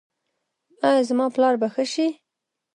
ایا 0.87 1.01
زما 1.09 1.25
پلار 1.35 1.55
به 1.61 1.67
ښه 1.73 1.83
شي؟ 1.93 2.07